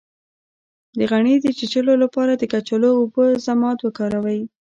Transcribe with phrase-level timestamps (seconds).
[0.97, 4.41] د غڼې د چیچلو لپاره د کچالو او اوبو ضماد وکاروئ